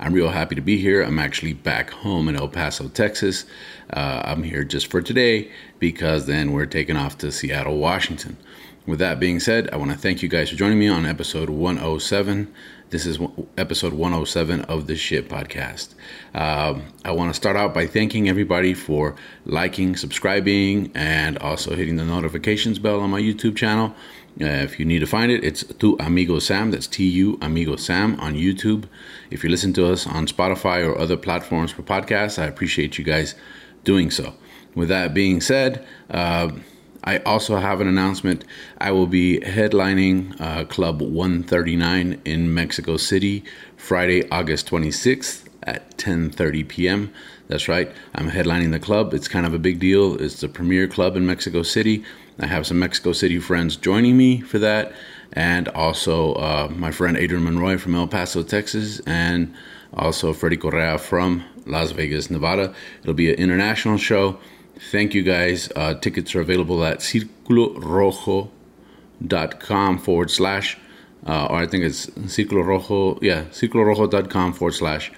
I'm 0.00 0.12
real 0.12 0.28
happy 0.28 0.54
to 0.54 0.60
be 0.60 0.76
here. 0.76 1.02
I'm 1.02 1.18
actually 1.18 1.54
back 1.54 1.90
home 1.90 2.28
in 2.28 2.36
El 2.36 2.48
Paso, 2.48 2.88
Texas. 2.88 3.44
Uh, 3.92 4.22
I'm 4.24 4.44
here 4.44 4.62
just 4.62 4.88
for 4.88 5.02
today 5.02 5.50
because 5.80 6.26
then 6.26 6.52
we're 6.52 6.66
taking 6.66 6.96
off 6.96 7.18
to 7.18 7.32
Seattle, 7.32 7.78
Washington. 7.78 8.36
With 8.86 9.00
that 9.00 9.18
being 9.18 9.40
said, 9.40 9.68
I 9.70 9.76
want 9.76 9.90
to 9.90 9.98
thank 9.98 10.22
you 10.22 10.28
guys 10.28 10.50
for 10.50 10.56
joining 10.56 10.78
me 10.78 10.86
on 10.88 11.04
episode 11.04 11.50
107. 11.50 12.54
This 12.90 13.06
is 13.06 13.18
episode 13.58 13.92
107 13.92 14.62
of 14.62 14.86
the 14.86 14.94
Shit 14.96 15.28
Podcast. 15.28 15.94
Um, 16.32 16.84
I 17.04 17.10
want 17.10 17.30
to 17.30 17.34
start 17.34 17.56
out 17.56 17.74
by 17.74 17.86
thanking 17.86 18.28
everybody 18.28 18.74
for 18.74 19.16
liking, 19.44 19.96
subscribing, 19.96 20.92
and 20.94 21.36
also 21.38 21.74
hitting 21.74 21.96
the 21.96 22.04
notifications 22.04 22.78
bell 22.78 23.00
on 23.00 23.10
my 23.10 23.20
YouTube 23.20 23.56
channel. 23.56 23.94
Uh, 24.40 24.46
if 24.46 24.78
you 24.78 24.84
need 24.84 25.00
to 25.00 25.06
find 25.06 25.32
it, 25.32 25.42
it's 25.42 25.64
Tu 25.64 25.96
Amigo 25.98 26.38
Sam. 26.38 26.70
That's 26.70 26.86
T 26.86 27.04
U 27.08 27.38
Amigo 27.42 27.76
Sam 27.76 28.18
on 28.20 28.34
YouTube. 28.34 28.84
If 29.30 29.42
you 29.42 29.50
listen 29.50 29.72
to 29.74 29.86
us 29.90 30.06
on 30.06 30.26
Spotify 30.26 30.86
or 30.86 30.96
other 30.96 31.16
platforms 31.16 31.72
for 31.72 31.82
podcasts, 31.82 32.40
I 32.40 32.46
appreciate 32.46 32.98
you 32.98 33.04
guys 33.04 33.34
doing 33.84 34.10
so. 34.10 34.34
With 34.74 34.88
that 34.90 35.12
being 35.12 35.40
said, 35.40 35.84
uh, 36.08 36.52
I 37.02 37.18
also 37.18 37.56
have 37.56 37.80
an 37.80 37.88
announcement. 37.88 38.44
I 38.78 38.92
will 38.92 39.06
be 39.06 39.40
headlining 39.40 40.40
uh, 40.40 40.64
Club 40.66 41.00
139 41.00 42.20
in 42.24 42.54
Mexico 42.54 42.96
City 42.96 43.42
Friday, 43.76 44.28
August 44.30 44.68
26th 44.68 45.48
at 45.64 45.96
10:30 45.98 46.68
p.m. 46.68 47.12
That's 47.48 47.66
right. 47.66 47.90
I'm 48.14 48.30
headlining 48.30 48.70
the 48.72 48.78
club. 48.78 49.14
It's 49.14 49.26
kind 49.28 49.46
of 49.46 49.54
a 49.54 49.58
big 49.58 49.80
deal. 49.80 50.20
It's 50.20 50.40
the 50.40 50.48
premier 50.48 50.86
club 50.86 51.16
in 51.16 51.26
Mexico 51.26 51.62
City. 51.62 52.04
I 52.38 52.46
have 52.46 52.66
some 52.66 52.78
Mexico 52.78 53.12
City 53.12 53.38
friends 53.38 53.76
joining 53.76 54.16
me 54.16 54.40
for 54.40 54.58
that, 54.60 54.92
and 55.32 55.68
also 55.68 56.34
uh, 56.34 56.68
my 56.74 56.90
friend 56.90 57.16
Adrian 57.16 57.44
Monroy 57.44 57.78
from 57.78 57.94
El 57.94 58.06
Paso, 58.06 58.42
Texas, 58.42 59.00
and 59.06 59.54
also 59.92 60.32
Freddie 60.32 60.56
Correa 60.56 60.98
from 60.98 61.44
Las 61.66 61.92
Vegas, 61.92 62.30
Nevada. 62.30 62.74
It'll 63.02 63.14
be 63.14 63.32
an 63.32 63.38
international 63.38 63.98
show. 63.98 64.38
Thank 64.92 65.14
you 65.14 65.22
guys. 65.22 65.70
Uh, 65.74 65.94
tickets 65.94 66.34
are 66.34 66.40
available 66.40 66.84
at 66.84 66.98
circulorojo.com 67.00 69.98
forward 69.98 70.30
slash, 70.30 70.78
uh, 71.26 71.46
or 71.46 71.56
I 71.56 71.66
think 71.66 71.84
it's 71.84 72.06
Circulo 72.06 72.64
Rojo, 72.64 73.18
yeah, 73.20 73.44
circulorojo.com 73.46 74.52
forward 74.52 74.74
slash 74.74 75.10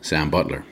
Sam 0.00 0.30
Butler. 0.30 0.64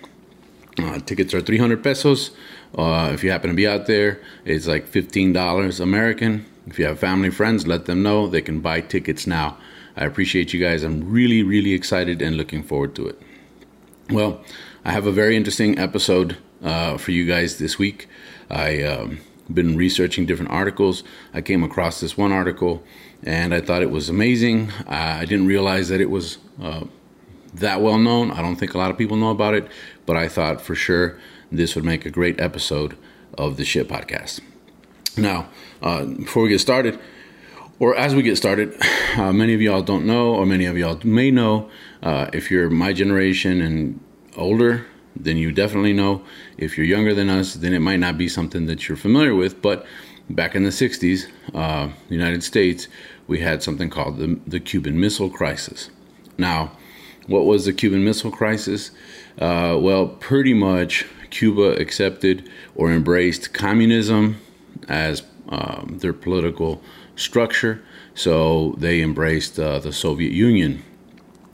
Uh, 0.76 0.98
tickets 0.98 1.32
are 1.32 1.40
300 1.40 1.84
pesos. 1.84 2.32
Uh, 2.76 3.10
if 3.12 3.22
you 3.22 3.30
happen 3.30 3.50
to 3.50 3.56
be 3.56 3.66
out 3.66 3.86
there, 3.86 4.20
it's 4.44 4.66
like 4.66 4.90
$15 4.90 5.80
American. 5.80 6.44
If 6.66 6.78
you 6.78 6.86
have 6.86 6.98
family, 6.98 7.30
friends, 7.30 7.66
let 7.66 7.84
them 7.86 8.02
know. 8.02 8.26
They 8.26 8.40
can 8.42 8.60
buy 8.60 8.80
tickets 8.80 9.26
now. 9.26 9.56
I 9.96 10.04
appreciate 10.04 10.52
you 10.52 10.60
guys. 10.60 10.82
I'm 10.82 11.10
really, 11.10 11.42
really 11.42 11.72
excited 11.72 12.20
and 12.20 12.36
looking 12.36 12.62
forward 12.62 12.94
to 12.96 13.06
it. 13.06 13.20
Well, 14.10 14.42
I 14.84 14.92
have 14.92 15.06
a 15.06 15.12
very 15.12 15.36
interesting 15.36 15.78
episode 15.78 16.36
uh, 16.62 16.96
for 16.98 17.12
you 17.12 17.26
guys 17.26 17.58
this 17.58 17.78
week. 17.78 18.08
I 18.50 18.82
um, 18.82 19.20
been 19.52 19.76
researching 19.76 20.26
different 20.26 20.50
articles. 20.50 21.04
I 21.32 21.42
came 21.42 21.62
across 21.62 22.00
this 22.00 22.16
one 22.16 22.32
article, 22.32 22.82
and 23.22 23.54
I 23.54 23.60
thought 23.60 23.82
it 23.82 23.90
was 23.90 24.08
amazing. 24.08 24.72
I 24.88 25.24
didn't 25.24 25.46
realize 25.46 25.88
that 25.90 26.00
it 26.00 26.10
was 26.10 26.38
uh, 26.60 26.84
that 27.54 27.80
well 27.80 27.98
known. 27.98 28.30
I 28.30 28.42
don't 28.42 28.56
think 28.56 28.74
a 28.74 28.78
lot 28.78 28.90
of 28.90 28.98
people 28.98 29.16
know 29.16 29.30
about 29.30 29.54
it, 29.54 29.68
but 30.06 30.16
I 30.16 30.28
thought 30.28 30.60
for 30.60 30.74
sure 30.74 31.18
this 31.56 31.74
would 31.74 31.84
make 31.84 32.04
a 32.06 32.10
great 32.10 32.40
episode 32.40 32.96
of 33.38 33.56
the 33.56 33.64
Shit 33.64 33.88
Podcast. 33.88 34.40
Now, 35.16 35.48
uh, 35.82 36.04
before 36.04 36.42
we 36.42 36.48
get 36.48 36.60
started, 36.60 36.98
or 37.78 37.96
as 37.96 38.14
we 38.14 38.22
get 38.22 38.36
started, 38.36 38.74
uh, 39.16 39.32
many 39.32 39.54
of 39.54 39.60
y'all 39.60 39.82
don't 39.82 40.06
know, 40.06 40.34
or 40.34 40.46
many 40.46 40.64
of 40.64 40.76
y'all 40.76 40.98
may 41.04 41.30
know, 41.30 41.70
uh, 42.02 42.28
if 42.32 42.50
you're 42.50 42.70
my 42.70 42.92
generation 42.92 43.60
and 43.60 44.00
older, 44.36 44.86
then 45.16 45.36
you 45.36 45.52
definitely 45.52 45.92
know. 45.92 46.24
If 46.58 46.76
you're 46.76 46.86
younger 46.86 47.14
than 47.14 47.30
us, 47.30 47.54
then 47.54 47.72
it 47.72 47.80
might 47.80 48.00
not 48.00 48.18
be 48.18 48.28
something 48.28 48.66
that 48.66 48.88
you're 48.88 48.96
familiar 48.96 49.34
with. 49.34 49.62
But 49.62 49.86
back 50.28 50.54
in 50.54 50.64
the 50.64 50.70
60s, 50.70 51.28
uh, 51.54 51.88
the 52.08 52.14
United 52.14 52.42
States, 52.42 52.88
we 53.26 53.40
had 53.40 53.62
something 53.62 53.90
called 53.90 54.18
the, 54.18 54.38
the 54.46 54.60
Cuban 54.60 54.98
Missile 54.98 55.30
Crisis. 55.30 55.90
Now, 56.36 56.72
what 57.26 57.46
was 57.46 57.64
the 57.64 57.72
Cuban 57.72 58.04
Missile 58.04 58.30
Crisis? 58.30 58.90
Uh, 59.38 59.78
well, 59.80 60.08
pretty 60.08 60.54
much 60.54 61.06
Cuba 61.34 61.76
accepted 61.80 62.48
or 62.76 62.92
embraced 62.92 63.52
communism 63.52 64.40
as 64.88 65.24
um, 65.48 65.98
their 66.00 66.12
political 66.12 66.80
structure. 67.16 67.82
So 68.14 68.74
they 68.78 69.02
embraced 69.02 69.58
uh, 69.58 69.80
the 69.80 69.92
Soviet 69.92 70.32
Union, 70.32 70.82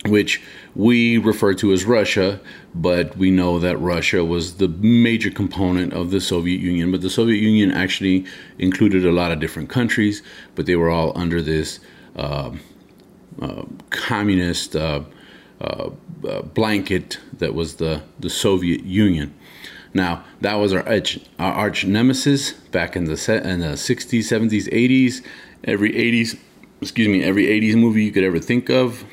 which 0.06 0.42
we 0.74 1.16
refer 1.16 1.54
to 1.54 1.72
as 1.72 1.86
Russia, 1.86 2.40
but 2.74 3.16
we 3.16 3.30
know 3.30 3.58
that 3.58 3.78
Russia 3.78 4.22
was 4.22 4.58
the 4.58 4.68
major 4.68 5.30
component 5.30 5.94
of 5.94 6.10
the 6.10 6.20
Soviet 6.20 6.60
Union. 6.60 6.92
But 6.92 7.00
the 7.00 7.10
Soviet 7.10 7.40
Union 7.40 7.70
actually 7.72 8.26
included 8.58 9.06
a 9.06 9.12
lot 9.12 9.32
of 9.32 9.40
different 9.40 9.70
countries, 9.70 10.22
but 10.54 10.66
they 10.66 10.76
were 10.76 10.90
all 10.90 11.16
under 11.16 11.40
this 11.40 11.80
uh, 12.16 12.50
uh, 13.40 13.64
communist 13.88 14.76
uh, 14.76 15.00
uh, 15.62 15.90
uh 16.28 16.42
blanket 16.42 17.18
that 17.38 17.54
was 17.54 17.76
the, 17.76 18.02
the 18.18 18.28
Soviet 18.30 18.84
Union. 18.84 19.34
Now, 19.92 20.24
that 20.40 20.54
was 20.54 20.72
our 20.72 20.86
arch, 20.88 21.18
our 21.38 21.52
arch 21.52 21.84
nemesis 21.84 22.52
back 22.52 22.96
in 22.96 23.04
the, 23.04 23.16
set, 23.16 23.44
in 23.44 23.60
the 23.60 23.74
60s, 23.74 24.20
70s, 24.20 24.68
80s. 24.68 25.24
Every 25.64 25.92
80s, 25.92 26.38
excuse 26.80 27.08
me, 27.08 27.22
every 27.22 27.46
80s 27.46 27.74
movie 27.74 28.04
you 28.04 28.12
could 28.12 28.24
ever 28.24 28.38
think 28.38 28.70
of 28.70 29.04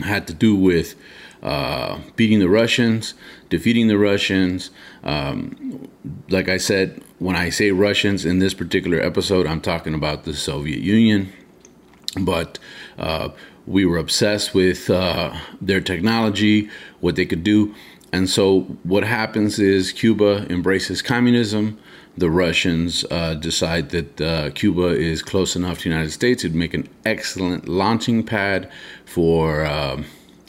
had 0.00 0.26
to 0.26 0.34
do 0.34 0.56
with 0.56 0.96
uh, 1.42 1.98
beating 2.16 2.40
the 2.40 2.48
Russians, 2.48 3.14
defeating 3.50 3.88
the 3.88 3.98
Russians. 3.98 4.70
Um, 5.04 5.88
like 6.28 6.48
I 6.48 6.56
said, 6.56 7.02
when 7.18 7.36
I 7.36 7.50
say 7.50 7.70
Russians 7.70 8.24
in 8.24 8.38
this 8.38 8.54
particular 8.54 9.00
episode, 9.00 9.46
I'm 9.46 9.60
talking 9.60 9.94
about 9.94 10.24
the 10.24 10.34
Soviet 10.34 10.80
Union. 10.80 11.32
But 12.18 12.58
uh, 12.98 13.30
we 13.66 13.84
were 13.84 13.98
obsessed 13.98 14.54
with 14.54 14.90
uh, 14.90 15.36
their 15.60 15.80
technology, 15.80 16.70
what 17.00 17.16
they 17.16 17.26
could 17.26 17.44
do. 17.44 17.74
And 18.14 18.30
so, 18.30 18.60
what 18.84 19.02
happens 19.02 19.58
is 19.58 19.90
Cuba 19.90 20.46
embraces 20.48 21.02
communism. 21.02 21.80
The 22.16 22.30
Russians 22.30 23.04
uh, 23.10 23.34
decide 23.34 23.90
that 23.90 24.20
uh, 24.20 24.50
Cuba 24.50 24.90
is 24.90 25.20
close 25.20 25.56
enough 25.56 25.78
to 25.78 25.84
the 25.84 25.90
United 25.90 26.12
States. 26.12 26.44
It'd 26.44 26.54
make 26.54 26.74
an 26.74 26.88
excellent 27.04 27.66
launching 27.66 28.22
pad 28.22 28.70
for 29.04 29.64
uh, 29.64 30.04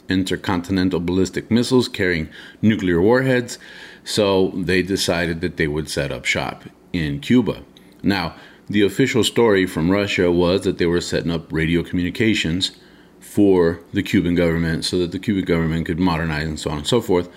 intercontinental 0.08 1.00
ballistic 1.00 1.50
missiles 1.50 1.88
carrying 1.88 2.28
nuclear 2.62 3.02
warheads. 3.02 3.58
So 4.04 4.52
they 4.54 4.82
decided 4.82 5.40
that 5.40 5.56
they 5.56 5.66
would 5.66 5.90
set 5.90 6.12
up 6.12 6.24
shop 6.24 6.62
in 6.92 7.18
Cuba. 7.18 7.64
Now, 8.00 8.36
the 8.68 8.82
official 8.82 9.24
story 9.24 9.66
from 9.66 9.90
Russia 9.90 10.30
was 10.30 10.60
that 10.60 10.78
they 10.78 10.86
were 10.86 11.00
setting 11.00 11.32
up 11.32 11.52
radio 11.52 11.82
communications 11.82 12.76
for 13.18 13.80
the 13.92 14.04
Cuban 14.04 14.36
government 14.36 14.84
so 14.84 14.98
that 14.98 15.10
the 15.10 15.18
Cuban 15.18 15.44
government 15.44 15.86
could 15.86 15.98
modernize 15.98 16.46
and 16.46 16.60
so 16.60 16.70
on 16.70 16.78
and 16.78 16.86
so 16.86 17.00
forth. 17.00 17.28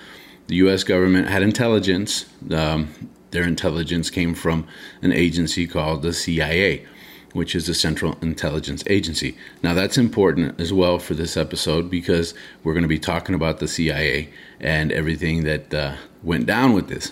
The 0.49 0.55
U.S. 0.55 0.83
government 0.83 1.27
had 1.27 1.43
intelligence. 1.43 2.25
Um, 2.49 2.89
their 3.29 3.43
intelligence 3.43 4.09
came 4.09 4.33
from 4.33 4.65
an 5.03 5.13
agency 5.13 5.67
called 5.67 6.01
the 6.01 6.11
CIA, 6.11 6.87
which 7.33 7.53
is 7.53 7.67
the 7.67 7.75
Central 7.75 8.17
Intelligence 8.23 8.83
Agency. 8.87 9.37
Now, 9.61 9.75
that's 9.75 9.95
important 9.95 10.59
as 10.59 10.73
well 10.73 10.97
for 10.97 11.13
this 11.13 11.37
episode 11.37 11.91
because 11.91 12.33
we're 12.63 12.73
going 12.73 12.81
to 12.81 12.89
be 12.89 12.97
talking 12.97 13.35
about 13.35 13.59
the 13.59 13.67
CIA 13.67 14.29
and 14.59 14.91
everything 14.91 15.43
that 15.43 15.71
uh, 15.71 15.97
went 16.23 16.47
down 16.47 16.73
with 16.73 16.87
this. 16.87 17.11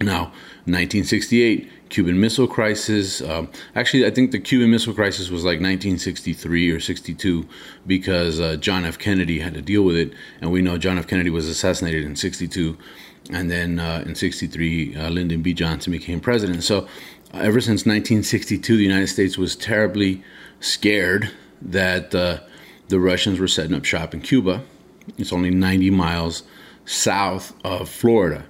Now, 0.00 0.32
1968, 0.66 1.70
Cuban 1.88 2.18
Missile 2.18 2.48
Crisis. 2.48 3.22
Um, 3.22 3.48
actually, 3.76 4.04
I 4.04 4.10
think 4.10 4.32
the 4.32 4.40
Cuban 4.40 4.70
Missile 4.70 4.92
Crisis 4.92 5.30
was 5.30 5.44
like 5.44 5.60
1963 5.60 6.70
or 6.70 6.80
62 6.80 7.46
because 7.86 8.40
uh, 8.40 8.56
John 8.56 8.84
F. 8.84 8.98
Kennedy 8.98 9.38
had 9.38 9.54
to 9.54 9.62
deal 9.62 9.82
with 9.82 9.96
it, 9.96 10.12
and 10.40 10.50
we 10.50 10.62
know 10.62 10.78
John 10.78 10.98
F. 10.98 11.06
Kennedy 11.06 11.30
was 11.30 11.48
assassinated 11.48 12.04
in 12.04 12.16
62, 12.16 12.76
and 13.30 13.50
then 13.50 13.78
uh, 13.78 14.02
in 14.04 14.16
63, 14.16 14.96
uh, 14.96 15.10
Lyndon 15.10 15.42
B. 15.42 15.54
Johnson 15.54 15.92
became 15.92 16.18
president. 16.18 16.64
So, 16.64 16.88
ever 17.32 17.60
since 17.60 17.86
1962, 17.86 18.76
the 18.76 18.82
United 18.82 19.08
States 19.08 19.38
was 19.38 19.54
terribly 19.54 20.24
scared 20.58 21.30
that 21.62 22.14
uh, 22.14 22.40
the 22.88 22.98
Russians 22.98 23.38
were 23.38 23.48
setting 23.48 23.74
up 23.74 23.84
shop 23.84 24.12
in 24.12 24.20
Cuba. 24.20 24.62
It's 25.18 25.32
only 25.32 25.50
90 25.50 25.90
miles 25.90 26.42
south 26.84 27.52
of 27.64 27.88
Florida. 27.88 28.46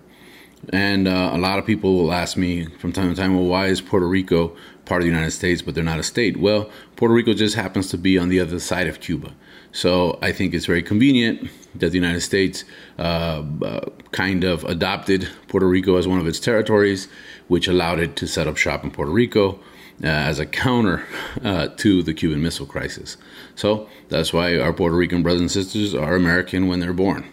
And 0.73 1.07
uh, 1.09 1.31
a 1.33 1.39
lot 1.39 1.59
of 1.59 1.67
people 1.67 1.95
will 1.95 2.13
ask 2.13 2.37
me 2.37 2.67
from 2.79 2.93
time 2.93 3.11
to 3.11 3.21
time, 3.21 3.35
well, 3.35 3.45
why 3.45 3.67
is 3.67 3.81
Puerto 3.81 4.07
Rico 4.07 4.57
part 4.85 5.01
of 5.01 5.07
the 5.07 5.11
United 5.11 5.31
States, 5.33 5.63
but 5.63 5.75
they're 5.75 5.85
not 5.85 5.99
a 5.99 6.05
state? 6.05 6.37
Well, 6.37 6.71
Puerto 6.97 7.15
Rico 7.15 7.35
just 7.35 7.57
happens 7.57 7.89
to 7.89 7.99
be 7.99 8.19
on 8.19 8.29
the 8.29 8.41
other 8.41 8.59
side 8.59 8.87
of 8.87 9.01
Cuba. 9.01 9.35
So 9.73 10.19
I 10.23 10.31
think 10.31 10.55
it's 10.55 10.67
very 10.67 10.83
convenient 10.83 11.51
that 11.75 11.91
the 11.91 11.97
United 11.97 12.21
States 12.21 12.65
uh, 12.99 13.43
uh, 13.63 13.81
kind 14.13 14.45
of 14.45 14.63
adopted 14.65 15.29
Puerto 15.49 15.67
Rico 15.67 15.97
as 15.97 16.07
one 16.07 16.21
of 16.21 16.27
its 16.29 16.39
territories, 16.39 17.09
which 17.49 17.67
allowed 17.67 17.99
it 17.99 18.15
to 18.17 18.27
set 18.27 18.47
up 18.47 18.57
shop 18.57 18.85
in 18.85 18.93
Puerto 18.93 19.11
Rico 19.11 19.59
uh, 20.03 20.07
as 20.07 20.39
a 20.39 20.47
counter 20.47 21.05
uh, 21.43 21.69
to 21.77 22.03
the 22.05 22.15
Cuban 22.15 22.41
Missile 22.41 22.67
Crisis. 22.67 23.17
So 23.57 23.89
that's 24.11 24.33
why 24.33 24.59
our 24.59 24.73
Puerto 24.73 24.97
Rican 24.97 25.23
brothers 25.23 25.41
and 25.41 25.51
sisters 25.51 25.95
are 25.95 26.15
American 26.15 26.69
when 26.69 26.79
they're 26.79 26.93
born. 26.93 27.25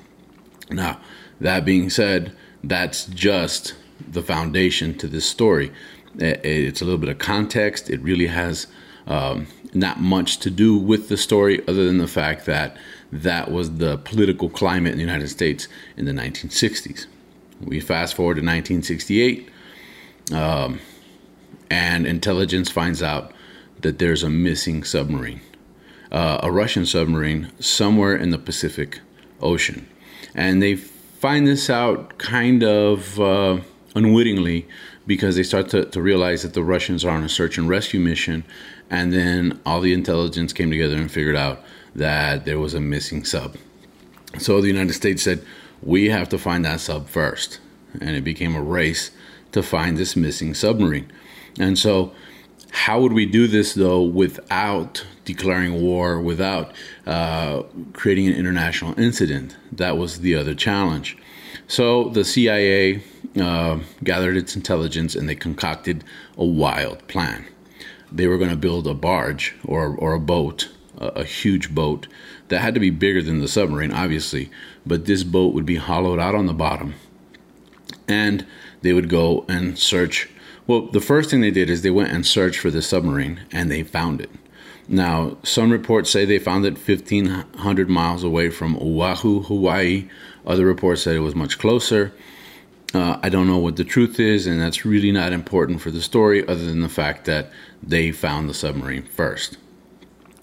Now, 0.72 1.00
that 1.39 1.63
being 1.63 1.89
said, 1.89 2.36
that's 2.63 3.06
just 3.06 3.75
the 4.10 4.22
foundation 4.22 4.98
to 4.98 5.08
this 5.08 5.25
story. 5.25 5.72
It's 6.18 6.81
a 6.81 6.86
little 6.86 7.00
bit 7.00 7.10
of 7.10 7.19
context. 7.19 7.90
It 7.90 8.02
really 8.02 8.28
has 8.28 8.68
um, 9.08 9.48
not 9.74 10.00
much 10.00 10.38
to 10.40 10.50
do 10.50 10.78
with 10.78 11.10
the 11.10 11.18
story 11.18 11.62
other 11.68 11.86
than 11.86 11.98
the 11.98 12.08
fact 12.08 12.46
that 12.46 12.78
that 13.12 13.52
was 13.52 13.78
the 13.78 13.98
political 13.98 14.50
climate 14.50 14.92
in 14.92 14.98
the 14.98 15.04
United 15.04 15.30
States 15.30 15.68
in 15.98 16.06
the 16.06 16.12
1960s. 16.12 17.08
We 17.62 17.80
fast 17.80 18.16
forward 18.16 18.36
to 18.36 18.42
1968, 18.42 19.50
um, 20.34 20.80
and 21.69 22.08
intelligence 22.08 22.69
finds 22.69 23.04
out 23.04 23.34
that 23.81 24.00
there's 24.00 24.24
a 24.24 24.30
missing 24.30 24.84
submarine, 24.84 25.42
uh, 26.12 26.40
a 26.42 26.52
Russian 26.52 26.86
submarine 26.86 27.52
somewhere 27.60 28.16
in 28.16 28.31
the 28.31 28.40
Pacific 28.40 29.00
Ocean. 29.42 29.88
And 30.34 30.62
they 30.62 30.75
find 31.22 31.46
this 31.46 31.70
out 31.70 32.18
kind 32.18 32.64
of 32.64 33.20
uh, 33.20 33.60
unwittingly 33.94 34.68
because 35.06 35.36
they 35.36 35.44
start 35.44 35.70
to, 35.70 35.86
to 35.86 36.02
realize 36.02 36.42
that 36.42 36.56
the 36.56 36.64
Russians 36.64 37.06
are 37.06 37.16
on 37.16 37.24
a 37.24 37.30
search 37.30 37.60
and 37.60 37.70
rescue 37.70 38.00
mission. 38.00 38.44
And 38.90 39.14
then 39.14 39.60
all 39.64 39.82
the 39.82 39.94
intelligence 39.94 40.52
came 40.52 40.72
together 40.72 40.96
and 40.96 41.12
figured 41.12 41.36
out 41.36 41.64
that 41.96 42.46
there 42.46 42.58
was 42.58 42.74
a 42.74 42.82
missing 42.82 43.24
sub. 43.24 43.56
So 44.40 44.62
the 44.62 44.68
United 44.68 44.94
States 44.94 45.22
said, 45.22 45.46
we 45.84 46.10
have 46.10 46.28
to 46.30 46.40
find 46.40 46.66
that 46.66 46.80
sub 46.80 47.08
first. 47.08 47.60
And 48.00 48.16
it 48.16 48.24
became 48.24 48.56
a 48.56 48.62
race 48.62 49.12
to 49.52 49.62
find 49.62 49.98
this 49.98 50.16
missing 50.16 50.56
submarine. 50.56 51.12
And 51.60 51.78
so, 51.78 52.14
how 52.72 53.02
would 53.02 53.14
we 53.14 53.26
do 53.26 53.48
this 53.48 53.74
though 53.74 54.02
without 54.02 55.06
declaring 55.26 55.82
war, 55.82 56.20
without 56.20 56.74
uh, 57.06 57.64
creating 57.94 58.28
an 58.28 58.34
international 58.34 58.98
incident? 59.00 59.58
That 59.72 59.98
was 59.98 60.22
the 60.22 60.36
other 60.36 60.56
challenge. 60.56 61.18
So 61.68 62.10
the 62.10 62.24
CIA 62.24 63.04
uh, 63.40 63.80
gathered 64.04 64.38
its 64.38 64.56
intelligence 64.56 65.16
and 65.16 65.28
they 65.28 65.36
concocted 65.36 66.04
a 66.38 66.46
wild 66.46 67.08
plan. 67.08 67.46
They 68.12 68.28
were 68.28 68.38
going 68.38 68.50
to 68.50 68.58
build 68.58 68.88
a 68.88 68.94
barge 68.94 69.56
or, 69.66 69.96
or 69.96 70.14
a 70.14 70.20
boat, 70.20 70.70
a, 70.98 71.08
a 71.08 71.24
huge 71.24 71.74
boat 71.74 72.08
that 72.50 72.60
had 72.60 72.74
to 72.74 72.80
be 72.80 72.90
bigger 72.90 73.22
than 73.22 73.40
the 73.40 73.48
submarine, 73.48 73.94
obviously, 73.94 74.50
but 74.86 75.06
this 75.06 75.24
boat 75.24 75.54
would 75.54 75.66
be 75.66 75.78
hollowed 75.78 76.20
out 76.20 76.36
on 76.36 76.46
the 76.46 76.54
bottom. 76.54 76.96
And 78.08 78.46
they 78.82 78.94
would 78.94 79.10
go 79.10 79.46
and 79.48 79.78
search. 79.78 80.30
Well, 80.72 80.84
the 80.84 81.02
first 81.02 81.30
thing 81.30 81.42
they 81.42 81.52
did 81.52 81.70
is 81.70 81.82
they 81.82 81.90
went 81.90 82.14
and 82.14 82.26
searched 82.26 82.62
for 82.62 82.72
the 82.72 82.82
submarine 82.82 83.42
and 83.52 83.70
they 83.70 83.84
found 83.84 84.22
it. 84.22 84.30
Now, 84.88 85.36
some 85.44 85.70
reports 85.70 86.10
say 86.10 86.24
they 86.24 86.40
found 86.40 86.66
it 86.66 86.76
1,500 86.88 87.90
miles 87.90 88.24
away 88.24 88.50
from 88.52 88.78
Oahu, 88.78 89.42
Hawaii. 89.42 90.08
Other 90.46 90.66
reports 90.66 91.02
said 91.02 91.18
it 91.18 91.20
was 91.20 91.36
much 91.36 91.60
closer. 91.60 92.14
Uh, 92.94 93.20
I 93.22 93.28
don't 93.28 93.48
know 93.48 93.58
what 93.58 93.76
the 93.76 93.84
truth 93.84 94.18
is, 94.18 94.48
and 94.48 94.62
that's 94.62 94.86
really 94.86 95.12
not 95.12 95.34
important 95.34 95.82
for 95.82 95.92
the 95.92 96.02
story, 96.02 96.48
other 96.48 96.64
than 96.64 96.80
the 96.80 96.88
fact 96.88 97.26
that 97.26 97.52
they 97.84 98.14
found 98.14 98.48
the 98.48 98.54
submarine 98.54 99.04
first. 99.04 99.58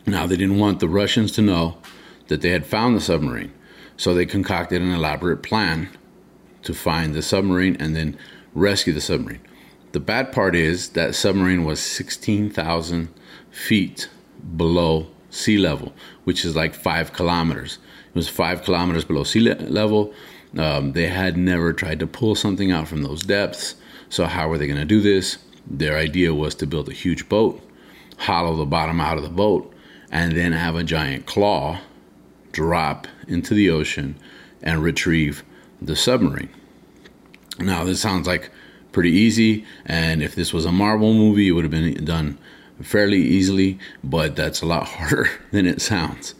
Now, 0.04 0.26
they 0.26 0.36
didn't 0.36 0.58
want 0.58 0.80
the 0.80 0.90
Russians 0.90 1.32
to 1.32 1.42
know 1.42 1.78
that 2.26 2.42
they 2.42 2.50
had 2.50 2.66
found 2.66 2.94
the 2.94 3.00
submarine, 3.00 3.54
so 3.96 4.12
they 4.12 4.26
concocted 4.26 4.82
an 4.82 4.92
elaborate 4.92 5.42
plan 5.42 5.88
to 6.64 6.74
find 6.74 7.14
the 7.14 7.22
submarine 7.22 7.78
and 7.80 7.96
then 7.96 8.18
rescue 8.52 8.92
the 8.92 9.00
submarine. 9.00 9.40
The 9.98 10.04
bad 10.04 10.30
part 10.30 10.54
is 10.54 10.90
that 10.90 11.16
submarine 11.16 11.64
was 11.64 11.80
16,000 11.80 13.08
feet 13.50 14.08
below 14.56 15.08
sea 15.28 15.58
level, 15.58 15.92
which 16.22 16.44
is 16.44 16.54
like 16.54 16.72
five 16.72 17.12
kilometers. 17.12 17.80
It 18.10 18.14
was 18.14 18.28
five 18.28 18.62
kilometers 18.62 19.04
below 19.04 19.24
sea 19.24 19.40
level. 19.40 20.14
Um, 20.56 20.92
they 20.92 21.08
had 21.08 21.36
never 21.36 21.72
tried 21.72 21.98
to 21.98 22.06
pull 22.06 22.36
something 22.36 22.70
out 22.70 22.86
from 22.86 23.02
those 23.02 23.24
depths. 23.24 23.74
So, 24.08 24.26
how 24.26 24.48
were 24.48 24.56
they 24.56 24.68
going 24.68 24.78
to 24.78 24.84
do 24.84 25.00
this? 25.00 25.38
Their 25.66 25.96
idea 25.96 26.32
was 26.32 26.54
to 26.54 26.66
build 26.68 26.88
a 26.88 26.92
huge 26.92 27.28
boat, 27.28 27.60
hollow 28.18 28.54
the 28.54 28.66
bottom 28.66 29.00
out 29.00 29.16
of 29.16 29.24
the 29.24 29.28
boat, 29.28 29.74
and 30.12 30.30
then 30.36 30.52
have 30.52 30.76
a 30.76 30.84
giant 30.84 31.26
claw 31.26 31.80
drop 32.52 33.08
into 33.26 33.52
the 33.52 33.68
ocean 33.68 34.14
and 34.62 34.80
retrieve 34.80 35.42
the 35.82 35.96
submarine. 35.96 36.50
Now, 37.58 37.82
this 37.82 38.00
sounds 38.00 38.28
like 38.28 38.52
pretty 38.92 39.10
easy, 39.10 39.64
and 39.86 40.22
if 40.22 40.34
this 40.34 40.52
was 40.52 40.64
a 40.64 40.72
Marvel 40.72 41.12
movie, 41.12 41.48
it 41.48 41.52
would 41.52 41.64
have 41.64 41.70
been 41.70 42.04
done 42.04 42.38
fairly 42.82 43.20
easily, 43.20 43.78
but 44.02 44.36
that's 44.36 44.62
a 44.62 44.66
lot 44.66 44.84
harder 44.88 45.28
than 45.50 45.66
it 45.66 45.80
sounds. 45.80 46.34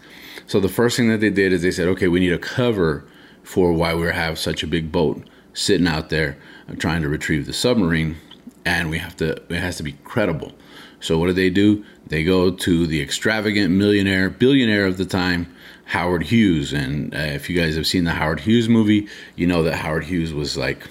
So 0.46 0.60
the 0.60 0.68
first 0.68 0.96
thing 0.96 1.08
that 1.10 1.20
they 1.20 1.30
did 1.30 1.52
is 1.52 1.62
they 1.62 1.70
said, 1.70 1.88
okay, 1.88 2.08
we 2.08 2.20
need 2.20 2.32
a 2.32 2.38
cover 2.38 3.04
for 3.42 3.72
why 3.72 3.94
we 3.94 4.06
have 4.06 4.38
such 4.38 4.62
a 4.62 4.66
big 4.66 4.90
boat 4.92 5.28
sitting 5.52 5.86
out 5.86 6.08
there 6.10 6.38
trying 6.78 7.02
to 7.02 7.08
retrieve 7.08 7.46
the 7.46 7.52
submarine, 7.52 8.16
and 8.64 8.90
we 8.90 8.98
have 8.98 9.16
to 9.16 9.32
it 9.32 9.58
has 9.58 9.76
to 9.78 9.82
be 9.82 9.92
credible. 10.04 10.52
So 11.00 11.18
what 11.18 11.26
do 11.28 11.32
they 11.32 11.50
do? 11.50 11.84
They 12.06 12.24
go 12.24 12.50
to 12.50 12.86
the 12.86 13.00
extravagant 13.00 13.72
millionaire, 13.72 14.30
billionaire 14.30 14.86
of 14.86 14.96
the 14.96 15.04
time, 15.04 15.54
Howard 15.84 16.24
Hughes. 16.24 16.72
And 16.72 17.14
uh, 17.14 17.18
if 17.18 17.48
you 17.48 17.58
guys 17.58 17.76
have 17.76 17.86
seen 17.86 18.04
the 18.04 18.12
Howard 18.12 18.40
Hughes 18.40 18.68
movie, 18.68 19.08
you 19.36 19.46
know 19.46 19.62
that 19.62 19.76
Howard 19.76 20.04
Hughes 20.04 20.32
was 20.32 20.56
like 20.56 20.86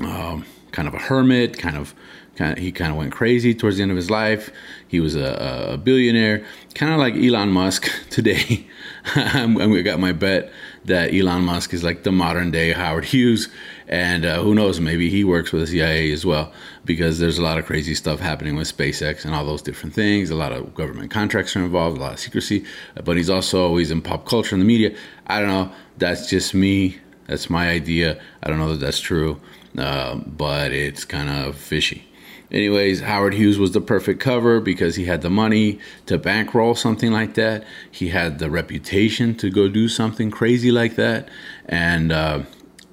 um, 0.00 0.44
kind 0.76 0.86
of 0.86 0.94
a 0.94 0.98
hermit, 0.98 1.58
kind 1.58 1.76
of 1.76 1.94
Kind 2.36 2.52
of, 2.52 2.58
he 2.58 2.70
kind 2.70 2.90
of 2.90 2.98
went 2.98 3.12
crazy 3.12 3.54
towards 3.54 3.78
the 3.78 3.82
end 3.82 3.90
of 3.90 3.96
his 3.96 4.10
life. 4.10 4.50
He 4.88 5.00
was 5.00 5.16
a, 5.16 5.70
a 5.72 5.76
billionaire, 5.78 6.44
kind 6.74 6.92
of 6.92 6.98
like 6.98 7.14
Elon 7.14 7.48
Musk 7.48 7.90
today. 8.10 8.66
I 9.14 9.82
got 9.82 9.98
my 9.98 10.12
bet 10.12 10.52
that 10.84 11.14
Elon 11.14 11.44
Musk 11.44 11.72
is 11.72 11.82
like 11.82 12.02
the 12.02 12.12
modern 12.12 12.50
day 12.50 12.72
Howard 12.72 13.06
Hughes, 13.06 13.48
and 13.88 14.26
uh, 14.26 14.42
who 14.42 14.54
knows, 14.54 14.80
maybe 14.80 15.08
he 15.08 15.24
works 15.24 15.50
with 15.50 15.62
the 15.62 15.66
CIA 15.66 16.12
as 16.12 16.26
well 16.26 16.52
because 16.84 17.18
there's 17.18 17.38
a 17.38 17.42
lot 17.42 17.58
of 17.58 17.64
crazy 17.64 17.94
stuff 17.94 18.20
happening 18.20 18.54
with 18.54 18.76
SpaceX 18.76 19.24
and 19.24 19.34
all 19.34 19.46
those 19.46 19.62
different 19.62 19.94
things. 19.94 20.28
A 20.28 20.34
lot 20.34 20.52
of 20.52 20.74
government 20.74 21.10
contracts 21.10 21.56
are 21.56 21.64
involved, 21.64 21.96
a 21.96 22.00
lot 22.00 22.12
of 22.12 22.18
secrecy, 22.18 22.66
but 23.02 23.16
he's 23.16 23.30
also 23.30 23.64
always 23.64 23.90
in 23.90 24.02
pop 24.02 24.26
culture 24.26 24.54
and 24.54 24.60
the 24.60 24.66
media. 24.66 24.94
I 25.26 25.40
don't 25.40 25.48
know. 25.48 25.72
That's 25.96 26.28
just 26.28 26.52
me. 26.52 26.98
That's 27.28 27.48
my 27.48 27.70
idea. 27.70 28.20
I 28.42 28.48
don't 28.48 28.58
know 28.58 28.68
that 28.68 28.80
that's 28.80 29.00
true, 29.00 29.40
uh, 29.78 30.16
but 30.16 30.72
it's 30.72 31.04
kind 31.04 31.28
of 31.28 31.56
fishy. 31.56 32.06
Anyways, 32.50 33.00
Howard 33.00 33.34
Hughes 33.34 33.58
was 33.58 33.72
the 33.72 33.80
perfect 33.80 34.20
cover 34.20 34.60
because 34.60 34.94
he 34.94 35.06
had 35.06 35.22
the 35.22 35.30
money 35.30 35.80
to 36.06 36.16
bankroll 36.16 36.76
something 36.76 37.10
like 37.10 37.34
that. 37.34 37.64
He 37.90 38.08
had 38.08 38.38
the 38.38 38.50
reputation 38.50 39.34
to 39.36 39.50
go 39.50 39.68
do 39.68 39.88
something 39.88 40.30
crazy 40.30 40.70
like 40.70 40.94
that. 40.94 41.28
And 41.66 42.12
uh, 42.12 42.42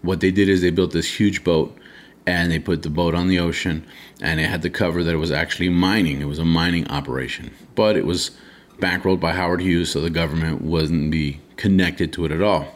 what 0.01 0.21
they 0.21 0.31
did 0.31 0.49
is 0.49 0.61
they 0.61 0.71
built 0.71 0.91
this 0.91 1.19
huge 1.19 1.43
boat 1.43 1.77
and 2.25 2.51
they 2.51 2.57
put 2.57 2.81
the 2.81 2.89
boat 2.89 3.13
on 3.13 3.27
the 3.27 3.39
ocean 3.39 3.85
and 4.21 4.39
it 4.39 4.49
had 4.49 4.63
the 4.63 4.69
cover 4.69 5.03
that 5.03 5.13
it 5.13 5.17
was 5.17 5.31
actually 5.31 5.69
mining. 5.69 6.19
It 6.19 6.27
was 6.27 6.39
a 6.39 6.45
mining 6.45 6.87
operation. 6.87 7.53
But 7.75 7.95
it 7.95 8.05
was 8.05 8.31
bankrolled 8.79 9.19
by 9.19 9.33
Howard 9.33 9.61
Hughes, 9.61 9.91
so 9.91 10.01
the 10.01 10.09
government 10.09 10.61
wouldn't 10.61 11.11
be 11.11 11.41
connected 11.57 12.11
to 12.13 12.25
it 12.25 12.31
at 12.31 12.41
all. 12.41 12.73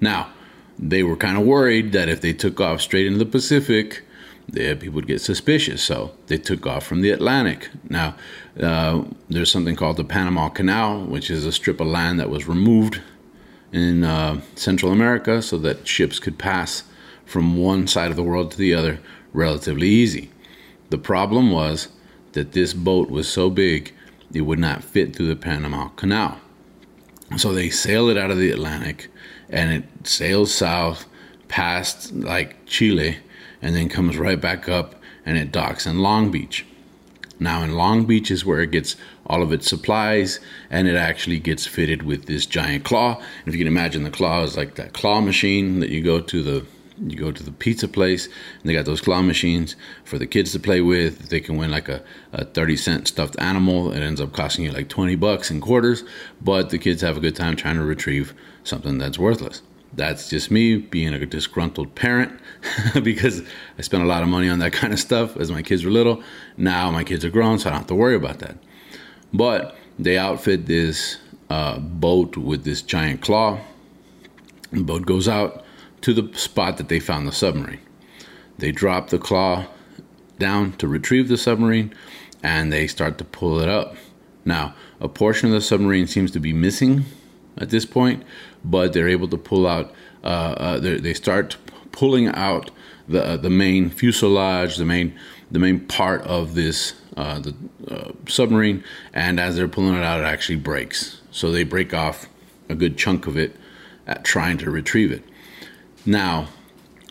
Now, 0.00 0.32
they 0.78 1.02
were 1.02 1.16
kind 1.16 1.36
of 1.36 1.44
worried 1.44 1.92
that 1.92 2.08
if 2.08 2.20
they 2.20 2.32
took 2.32 2.60
off 2.60 2.80
straight 2.80 3.06
into 3.06 3.18
the 3.18 3.26
Pacific, 3.26 4.02
there 4.48 4.76
people 4.76 4.96
would 4.96 5.06
get 5.06 5.20
suspicious. 5.20 5.82
So 5.82 6.12
they 6.26 6.38
took 6.38 6.66
off 6.66 6.86
from 6.86 7.02
the 7.02 7.10
Atlantic. 7.10 7.68
Now, 7.88 8.14
uh, 8.60 9.04
there's 9.28 9.50
something 9.50 9.76
called 9.76 9.96
the 9.96 10.04
Panama 10.04 10.48
Canal, 10.48 11.04
which 11.04 11.30
is 11.30 11.44
a 11.44 11.52
strip 11.52 11.80
of 11.80 11.86
land 11.86 12.18
that 12.20 12.30
was 12.30 12.48
removed 12.48 13.00
in 13.72 14.04
uh, 14.04 14.40
Central 14.54 14.92
America 14.92 15.42
so 15.42 15.58
that 15.58 15.86
ships 15.86 16.18
could 16.18 16.38
pass 16.38 16.84
from 17.26 17.58
one 17.58 17.86
side 17.86 18.10
of 18.10 18.16
the 18.16 18.22
world 18.22 18.50
to 18.52 18.56
the 18.56 18.72
other 18.72 19.00
relatively 19.32 19.88
easy. 19.88 20.30
The 20.90 20.98
problem 20.98 21.50
was 21.50 21.88
that 22.32 22.52
this 22.52 22.72
boat 22.72 23.10
was 23.10 23.28
so 23.28 23.50
big 23.50 23.92
it 24.32 24.42
would 24.42 24.58
not 24.58 24.84
fit 24.84 25.14
through 25.14 25.28
the 25.28 25.36
Panama 25.36 25.88
Canal. 25.88 26.38
So 27.36 27.52
they 27.52 27.68
sailed 27.68 28.10
it 28.10 28.16
out 28.16 28.30
of 28.30 28.38
the 28.38 28.50
Atlantic 28.50 29.08
and 29.50 29.72
it 29.72 30.06
sails 30.06 30.52
south 30.52 31.06
past 31.48 32.12
like 32.12 32.66
Chile 32.66 33.18
and 33.62 33.74
then 33.74 33.88
comes 33.88 34.18
right 34.18 34.40
back 34.40 34.68
up 34.68 34.94
and 35.24 35.36
it 35.36 35.52
docks 35.52 35.86
in 35.86 35.98
Long 35.98 36.30
Beach. 36.30 36.64
Now, 37.40 37.62
in 37.62 37.74
Long 37.74 38.04
Beach 38.04 38.30
is 38.30 38.44
where 38.44 38.60
it 38.60 38.72
gets 38.72 38.96
all 39.26 39.42
of 39.42 39.52
its 39.52 39.68
supplies 39.68 40.40
and 40.70 40.88
it 40.88 40.96
actually 40.96 41.38
gets 41.38 41.66
fitted 41.66 42.02
with 42.02 42.26
this 42.26 42.46
giant 42.46 42.84
claw. 42.84 43.16
And 43.16 43.48
if 43.48 43.54
you 43.54 43.60
can 43.60 43.68
imagine, 43.68 44.02
the 44.02 44.10
claw 44.10 44.42
is 44.42 44.56
like 44.56 44.74
that 44.74 44.92
claw 44.92 45.20
machine 45.20 45.80
that 45.80 45.90
you 45.90 46.02
go 46.02 46.20
to 46.20 46.42
the 46.42 46.66
You 47.00 47.16
go 47.16 47.30
to 47.30 47.42
the 47.42 47.52
pizza 47.52 47.86
place, 47.86 48.26
and 48.26 48.64
they 48.64 48.72
got 48.72 48.84
those 48.84 49.00
claw 49.00 49.22
machines 49.22 49.76
for 50.04 50.18
the 50.18 50.26
kids 50.26 50.52
to 50.52 50.58
play 50.58 50.80
with. 50.80 51.28
They 51.28 51.40
can 51.40 51.56
win 51.56 51.70
like 51.70 51.88
a, 51.88 52.02
a 52.32 52.44
30 52.44 52.76
cent 52.76 53.08
stuffed 53.08 53.38
animal. 53.38 53.92
It 53.92 54.00
ends 54.00 54.20
up 54.20 54.32
costing 54.32 54.64
you 54.64 54.72
like 54.72 54.88
20 54.88 55.14
bucks 55.16 55.50
in 55.50 55.60
quarters, 55.60 56.04
but 56.40 56.70
the 56.70 56.78
kids 56.78 57.02
have 57.02 57.16
a 57.16 57.20
good 57.20 57.36
time 57.36 57.56
trying 57.56 57.76
to 57.76 57.84
retrieve 57.84 58.34
something 58.64 58.98
that's 58.98 59.18
worthless. 59.18 59.62
That's 59.94 60.28
just 60.28 60.50
me 60.50 60.76
being 60.76 61.14
a 61.14 61.26
disgruntled 61.26 61.94
parent 61.94 62.38
because 63.02 63.42
I 63.78 63.82
spent 63.82 64.02
a 64.02 64.06
lot 64.06 64.22
of 64.22 64.28
money 64.28 64.48
on 64.48 64.58
that 64.58 64.72
kind 64.80 64.92
of 64.92 64.98
stuff 64.98 65.36
as 65.36 65.50
my 65.50 65.62
kids 65.62 65.84
were 65.84 65.90
little. 65.90 66.22
Now 66.56 66.90
my 66.90 67.04
kids 67.04 67.24
are 67.24 67.30
grown, 67.30 67.58
so 67.58 67.68
I 67.68 67.72
don't 67.72 67.80
have 67.80 67.88
to 67.88 67.94
worry 67.94 68.16
about 68.16 68.40
that. 68.40 68.56
But 69.32 69.76
they 69.98 70.18
outfit 70.18 70.66
this 70.66 71.18
uh, 71.50 71.78
boat 71.78 72.36
with 72.36 72.64
this 72.64 72.82
giant 72.82 73.20
claw. 73.20 73.58
The 74.72 74.82
boat 74.82 75.06
goes 75.06 75.28
out 75.28 75.64
to 76.02 76.14
the 76.14 76.36
spot 76.36 76.76
that 76.76 76.88
they 76.88 77.00
found 77.00 77.26
the 77.26 77.32
submarine. 77.32 77.80
They 78.58 78.72
drop 78.72 79.10
the 79.10 79.18
claw 79.18 79.66
down 80.38 80.72
to 80.74 80.88
retrieve 80.88 81.28
the 81.28 81.36
submarine 81.36 81.94
and 82.42 82.72
they 82.72 82.86
start 82.86 83.18
to 83.18 83.24
pull 83.24 83.60
it 83.60 83.68
up. 83.68 83.96
Now, 84.44 84.74
a 85.00 85.08
portion 85.08 85.48
of 85.48 85.54
the 85.54 85.60
submarine 85.60 86.06
seems 86.06 86.30
to 86.32 86.40
be 86.40 86.52
missing 86.52 87.04
at 87.56 87.70
this 87.70 87.84
point, 87.84 88.22
but 88.64 88.92
they're 88.92 89.08
able 89.08 89.28
to 89.28 89.36
pull 89.36 89.66
out, 89.66 89.92
uh, 90.22 90.26
uh, 90.26 90.78
they 90.78 91.14
start 91.14 91.56
pulling 91.92 92.28
out 92.28 92.70
the, 93.08 93.24
uh, 93.24 93.36
the 93.36 93.50
main 93.50 93.90
fuselage, 93.90 94.76
the 94.76 94.84
main, 94.84 95.18
the 95.50 95.58
main 95.58 95.80
part 95.80 96.22
of 96.22 96.54
this 96.54 96.94
uh, 97.18 97.40
the 97.40 97.54
uh, 97.90 98.12
submarine, 98.28 98.84
and 99.12 99.40
as 99.40 99.56
they're 99.56 99.66
pulling 99.66 99.96
it 99.96 100.04
out, 100.04 100.20
it 100.20 100.24
actually 100.24 100.54
breaks. 100.54 101.20
So 101.32 101.50
they 101.50 101.64
break 101.64 101.92
off 101.92 102.28
a 102.68 102.76
good 102.76 102.96
chunk 102.96 103.26
of 103.26 103.36
it 103.36 103.56
at 104.06 104.24
trying 104.24 104.56
to 104.58 104.70
retrieve 104.70 105.10
it. 105.10 105.24
Now, 106.06 106.48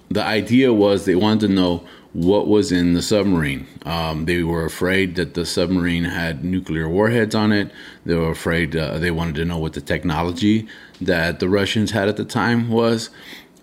the 0.10 0.24
idea 0.24 0.74
was 0.74 1.06
they 1.06 1.16
wanted 1.16 1.48
to 1.48 1.54
know 1.54 1.84
what 2.14 2.48
was 2.48 2.72
in 2.72 2.94
the 2.94 3.02
submarine. 3.02 3.68
Um, 3.86 4.26
they 4.26 4.42
were 4.42 4.66
afraid 4.66 5.16
that 5.16 5.34
the 5.34 5.46
submarine 5.46 6.06
had 6.06 6.44
nuclear 6.44 6.90
warheads 6.90 7.36
on 7.36 7.52
it. 7.52 7.72
They 8.06 8.16
were 8.16 8.32
afraid, 8.32 8.76
uh, 8.76 8.98
they 8.98 9.12
wanted 9.12 9.36
to 9.36 9.46
know 9.46 9.60
what 9.60 9.74
the 9.74 9.82
technology 9.82 10.68
that 11.02 11.40
the 11.40 11.50
Russians 11.50 11.92
had 11.92 12.08
at 12.08 12.18
the 12.18 12.26
time 12.26 12.70
was. 12.70 13.10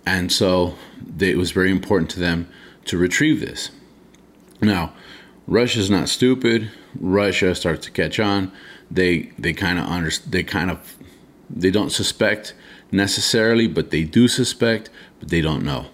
And 0.07 0.31
so 0.31 0.77
they, 1.05 1.31
it 1.31 1.39
was 1.39 1.51
very 1.51 1.71
important 1.71 2.11
to 2.11 2.21
them 2.21 2.49
to 2.85 2.99
retrieve 2.99 3.41
this. 3.41 3.71
Now, 4.61 4.93
Russia's 5.47 5.91
not 5.91 6.09
stupid. 6.09 6.71
Russia 6.99 7.55
starts 7.55 7.87
to 7.87 7.91
catch 7.91 8.21
on. 8.21 8.53
They 8.91 9.33
they 9.39 9.53
kind 9.53 9.79
of 9.79 9.87
under 9.87 10.11
they 10.27 10.43
kind 10.43 10.71
of 10.71 10.97
they 11.51 11.71
don't 11.71 11.91
suspect 11.91 12.55
necessarily, 12.93 13.67
but 13.67 13.91
they 13.91 14.05
do 14.05 14.29
suspect, 14.29 14.91
but 15.25 15.31
they 15.31 15.41
don't 15.41 15.65
know. 15.65 15.87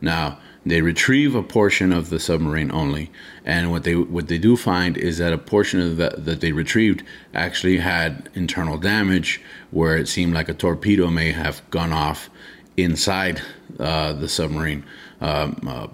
Now, 0.00 0.38
they 0.64 0.80
retrieve 0.80 1.34
a 1.34 1.42
portion 1.42 1.92
of 1.92 2.08
the 2.08 2.18
submarine 2.18 2.70
only, 2.72 3.10
and 3.44 3.70
what 3.70 3.84
they 3.84 3.94
what 3.94 4.28
they 4.28 4.38
do 4.38 4.56
find 4.56 4.96
is 4.96 5.18
that 5.18 5.32
a 5.32 5.36
portion 5.36 5.78
of 5.80 5.98
that 5.98 6.24
that 6.24 6.40
they 6.40 6.52
retrieved 6.52 7.02
actually 7.34 7.78
had 7.78 8.30
internal 8.34 8.78
damage, 8.78 9.42
where 9.70 9.98
it 9.98 10.08
seemed 10.08 10.32
like 10.32 10.48
a 10.48 10.54
torpedo 10.54 11.10
may 11.10 11.32
have 11.32 11.60
gone 11.70 11.92
off 11.92 12.30
inside 12.78 13.42
uh, 13.78 14.14
the 14.14 14.28
submarine. 14.28 14.84
Um, 15.20 15.60
uh, 15.66 15.88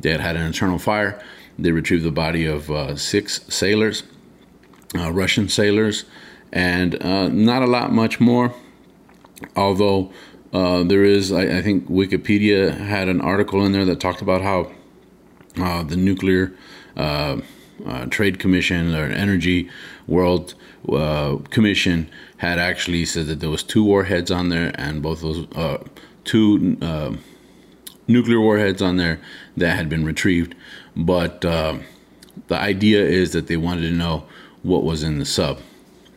they 0.00 0.10
had 0.10 0.20
had 0.20 0.36
an 0.36 0.42
internal 0.42 0.78
fire. 0.78 1.22
They 1.58 1.72
retrieved 1.72 2.04
the 2.04 2.10
body 2.10 2.44
of 2.44 2.70
uh, 2.70 2.96
six 2.96 3.40
sailors, 3.48 4.02
uh, 4.94 5.10
Russian 5.10 5.48
sailors, 5.48 6.04
and 6.52 7.02
uh, 7.02 7.28
not 7.28 7.62
a 7.62 7.66
lot 7.66 7.92
much 7.92 8.20
more. 8.20 8.54
Although 9.56 10.12
uh, 10.52 10.82
there 10.82 11.04
is, 11.04 11.30
I, 11.30 11.58
I, 11.58 11.62
think 11.62 11.88
Wikipedia 11.88 12.76
had 12.76 13.08
an 13.08 13.20
article 13.20 13.64
in 13.64 13.72
there 13.72 13.84
that 13.84 14.00
talked 14.00 14.20
about 14.20 14.42
how 14.42 14.72
uh, 15.56 15.82
the 15.84 15.96
nuclear 15.96 16.52
uh, 16.96 17.40
uh 17.86 18.06
trade 18.06 18.38
commission 18.38 18.94
or 18.94 19.04
energy 19.06 19.70
world 20.06 20.54
uh, 20.92 21.36
commission 21.50 22.10
had 22.38 22.58
actually 22.58 23.04
said 23.04 23.26
that 23.26 23.40
there 23.40 23.48
was 23.48 23.62
two 23.62 23.84
warheads 23.84 24.30
on 24.30 24.48
there, 24.48 24.72
and 24.74 25.02
both 25.02 25.20
those 25.20 25.46
two 26.24 26.76
nuclear 28.08 28.40
warheads 28.40 28.82
on 28.82 28.96
there 28.96 29.20
that 29.56 29.76
had 29.76 29.88
been 29.88 30.04
retrieved. 30.04 30.54
But 30.96 31.42
the 31.42 31.80
idea 32.50 33.04
is 33.04 33.32
that 33.32 33.46
they 33.46 33.56
wanted 33.56 33.82
to 33.82 33.92
know 33.92 34.26
what 34.62 34.82
was 34.82 35.02
in 35.02 35.18
the 35.18 35.24
sub. 35.24 35.60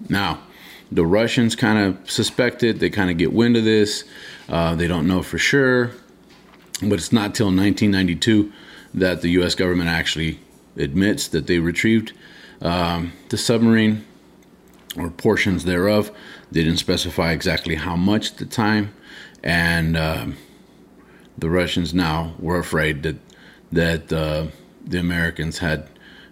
Now, 0.09 0.41
the 0.93 1.05
Russians 1.05 1.55
kind 1.55 1.79
of 1.79 2.09
suspect 2.09 2.61
it. 2.61 2.79
They 2.79 2.89
kind 2.89 3.09
of 3.09 3.17
get 3.17 3.33
wind 3.33 3.57
of 3.57 3.63
this. 3.63 4.03
Uh, 4.47 4.75
they 4.75 4.87
don't 4.87 5.07
know 5.07 5.23
for 5.23 5.39
sure. 5.39 5.91
But 6.81 6.93
it's 6.93 7.11
not 7.11 7.33
till 7.33 7.47
1992 7.47 8.51
that 8.93 9.21
the 9.21 9.29
U.S. 9.29 9.55
government 9.55 9.89
actually 9.89 10.39
admits 10.77 11.27
that 11.29 11.47
they 11.47 11.59
retrieved 11.59 12.13
um, 12.61 13.11
the 13.29 13.37
submarine 13.37 14.05
or 14.95 15.09
portions 15.09 15.65
thereof. 15.65 16.11
They 16.51 16.63
didn't 16.63 16.79
specify 16.79 17.31
exactly 17.31 17.75
how 17.75 17.95
much 17.95 18.31
at 18.31 18.37
the 18.37 18.45
time. 18.45 18.93
And 19.43 19.97
uh, 19.97 20.27
the 21.37 21.49
Russians 21.49 21.93
now 21.93 22.35
were 22.37 22.59
afraid 22.59 23.01
that, 23.03 23.15
that 23.71 24.13
uh, 24.13 24.47
the 24.85 24.99
Americans 24.99 25.57
had 25.57 25.87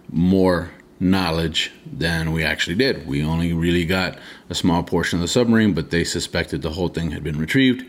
more 0.08 0.70
knowledge 1.02 1.72
than 1.84 2.32
we 2.32 2.44
actually 2.44 2.76
did. 2.76 3.06
We 3.06 3.24
only 3.24 3.52
really 3.52 3.84
got 3.84 4.18
a 4.48 4.54
small 4.54 4.82
portion 4.82 5.18
of 5.18 5.20
the 5.22 5.28
submarine, 5.28 5.74
but 5.74 5.90
they 5.90 6.04
suspected 6.04 6.62
the 6.62 6.70
whole 6.70 6.88
thing 6.88 7.10
had 7.10 7.24
been 7.24 7.38
retrieved. 7.38 7.84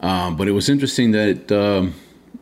Um, 0.00 0.36
but 0.36 0.48
it 0.48 0.52
was 0.52 0.68
interesting 0.68 1.12
that 1.12 1.52
um, 1.52 1.94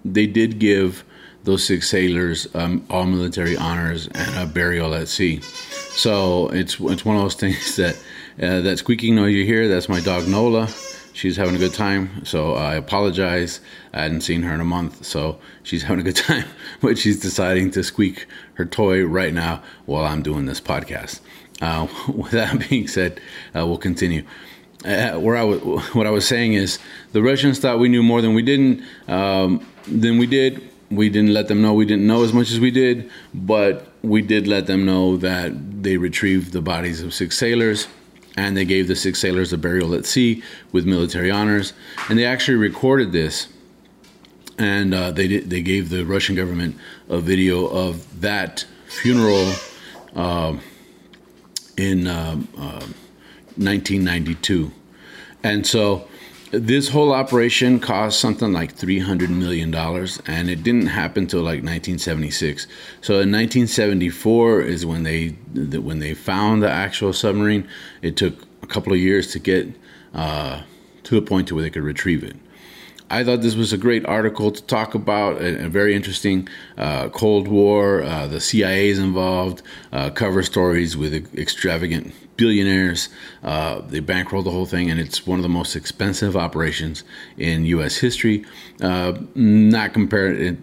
they 0.05 0.27
did 0.27 0.59
give 0.59 1.05
those 1.45 1.65
six 1.65 1.91
sailors 1.91 2.49
um, 2.55 2.87
all 2.89 3.05
military 3.05 3.57
honors 3.57 4.09
and 4.09 4.39
a 4.39 4.47
burial 4.47 4.95
at 4.95 5.09
sea. 5.09 5.41
So 5.41 6.49
it's 6.49 6.81
it's 6.81 7.05
one 7.05 7.17
of 7.17 7.23
those 7.23 7.35
things 7.45 7.77
that 7.77 7.97
uh, 8.41 8.63
that 8.63 8.79
squeaking 8.79 9.15
noise 9.15 9.35
you 9.35 9.45
hear. 9.45 9.69
That's 9.69 9.89
my 9.89 10.01
dog 10.01 10.27
Nola 10.27 10.69
she's 11.12 11.37
having 11.37 11.54
a 11.54 11.59
good 11.59 11.75
time. 11.75 12.25
So 12.25 12.54
I 12.54 12.75
apologize. 12.75 13.61
I 13.92 14.02
hadn't 14.02 14.23
seen 14.23 14.42
her 14.42 14.54
in 14.54 14.61
a 14.61 14.64
month, 14.64 15.04
so 15.04 15.38
she's 15.62 15.83
having 15.85 16.00
a 16.00 16.04
good 16.04 16.16
time. 16.16 16.47
But 16.81 16.99
she's 16.99 17.21
deciding 17.21 17.71
to 17.73 17.83
squeak 17.83 18.26
her 18.54 18.64
toy 18.64 19.04
right 19.04 19.33
now 19.33 19.62
while 19.87 20.04
I'm 20.04 20.23
doing 20.23 20.47
this 20.47 20.61
podcast. 20.61 21.21
Uh, 21.61 21.87
with 22.09 22.33
that 22.33 22.69
being 22.69 22.88
said, 22.88 23.21
uh, 23.54 23.66
we'll 23.66 23.78
continue. 23.78 24.25
Uh, 24.85 25.12
where 25.12 25.37
I 25.37 25.42
w- 25.42 25.78
what 25.92 26.09
I 26.09 26.11
was 26.11 26.26
saying 26.26 26.54
is 26.54 26.81
the 27.12 27.23
Russians 27.23 27.61
thought 27.61 27.78
we 27.78 27.88
knew 27.88 28.02
more 28.02 28.21
than 28.21 28.35
we 28.35 28.42
didn't. 28.42 28.83
Um, 29.07 29.64
than 29.87 30.19
we 30.19 30.26
did. 30.26 30.69
We 30.90 31.09
didn't 31.09 31.33
let 31.33 31.49
them 31.49 31.62
know 31.62 31.73
we 31.73 31.87
didn't 31.87 32.07
know 32.07 32.23
as 32.23 32.35
much 32.35 32.50
as 32.50 32.61
we 32.61 32.71
did, 32.71 33.11
but 33.33 33.87
we 34.02 34.21
did 34.21 34.47
let 34.47 34.66
them 34.66 34.85
know 34.85 35.16
that 35.19 35.83
they 35.83 35.97
retrieved 35.97 36.52
the 36.52 36.61
bodies 36.61 37.00
of 37.00 37.14
six 37.14 37.38
sailors 37.38 37.87
and 38.37 38.57
they 38.57 38.65
gave 38.65 38.89
the 38.89 38.97
six 38.97 39.19
sailors 39.19 39.53
a 39.53 39.59
burial 39.59 39.95
at 39.95 40.07
sea 40.07 40.43
with 40.73 40.87
military 40.87 41.31
honors. 41.31 41.73
And 42.09 42.19
they 42.19 42.25
actually 42.25 42.57
recorded 42.57 43.12
this, 43.12 43.49
and 44.59 44.95
uh, 44.95 45.11
they 45.11 45.29
did, 45.29 45.51
they 45.51 45.62
gave 45.62 45.91
the 45.91 46.05
Russian 46.05 46.35
government 46.35 46.77
a 47.09 47.19
video 47.19 47.67
of 47.67 48.21
that 48.21 48.67
funeral 48.87 49.53
uh, 50.15 50.57
in 51.77 52.07
uh, 52.07 52.37
1992, 53.57 54.67
uh, 54.67 54.71
and 55.43 55.67
so 55.67 56.09
this 56.53 56.89
whole 56.89 57.15
operation 57.15 57.81
cost 57.81 58.21
something 58.21 58.53
like 58.53 58.77
$300 58.77 59.31
million 59.31 59.75
and 60.27 60.51
it 60.51 60.63
didn't 60.63 60.89
happen 60.89 61.25
until 61.25 61.41
like 61.41 61.63
1976 61.65 62.67
so 63.01 63.15
in 63.15 63.33
1974 63.33 64.61
is 64.61 64.85
when 64.85 65.03
they 65.03 65.29
when 65.79 65.99
they 65.99 66.13
found 66.13 66.63
the 66.63 66.71
actual 66.71 67.15
submarine 67.15 67.67
it 68.03 68.19
took 68.19 68.47
a 68.63 68.67
couple 68.67 68.93
of 68.93 68.99
years 68.99 69.33
to 69.33 69.39
get 69.39 69.67
uh, 70.15 70.63
to 71.05 71.17
a 71.17 71.23
point 71.23 71.49
to 71.49 71.55
where 71.55 71.63
they 71.63 71.71
could 71.71 71.83
retrieve 71.83 72.23
it 72.23 72.37
I 73.09 73.25
thought 73.25 73.43
this 73.43 73.55
was 73.55 73.75
a 73.75 73.77
great 73.77 74.07
article 74.07 74.51
to 74.51 74.63
talk 74.63 74.95
about, 74.95 75.37
a, 75.43 75.67
a 75.67 75.69
very 75.69 75.95
interesting 75.95 76.49
uh, 76.79 77.11
Cold 77.11 77.47
War. 77.47 78.03
Uh, 78.03 78.27
the 78.27 78.41
CIA 78.41 78.89
is 78.89 78.99
involved, 78.99 79.61
uh, 79.93 80.09
cover 80.09 80.43
stories 80.43 80.97
with 80.97 81.13
extravagant 81.37 82.15
billionaires. 82.43 83.09
Uh, 83.45 83.81
they 83.83 84.01
bankrolled 84.01 84.45
the 84.45 84.51
whole 84.51 84.67
thing, 84.67 84.91
and 84.91 84.99
it's 84.99 85.25
one 85.25 85.39
of 85.39 85.45
the 85.45 85.49
most 85.49 85.77
expensive 85.77 86.37
operations 86.37 87.05
in 87.37 87.65
U.S. 87.67 87.97
history. 87.97 88.45
Uh, 88.81 89.13
not 89.37 89.93
compared, 89.93 90.61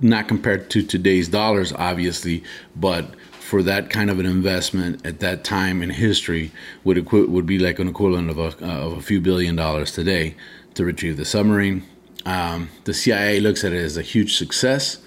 not 0.00 0.26
compared 0.26 0.70
to 0.70 0.82
today's 0.82 1.28
dollars, 1.28 1.70
obviously, 1.74 2.42
but 2.74 3.14
for 3.30 3.62
that 3.62 3.90
kind 3.90 4.08
of 4.10 4.18
an 4.18 4.26
investment 4.26 5.04
at 5.06 5.20
that 5.20 5.44
time 5.44 5.82
in 5.82 5.90
history 5.90 6.50
would 6.82 6.96
equi- 6.96 7.26
would 7.26 7.46
be 7.46 7.58
like 7.58 7.78
an 7.78 7.88
equivalent 7.88 8.30
of 8.30 8.38
a, 8.38 8.66
of 8.66 8.92
a 8.94 9.02
few 9.02 9.20
billion 9.20 9.54
dollars 9.54 9.92
today 9.92 10.34
to 10.74 10.84
retrieve 10.84 11.18
the 11.18 11.24
submarine. 11.26 11.82
Um, 12.24 12.70
the 12.84 12.94
CIA 12.94 13.40
looks 13.40 13.64
at 13.64 13.72
it 13.72 13.84
as 13.84 13.96
a 13.98 14.02
huge 14.02 14.36
success. 14.36 14.98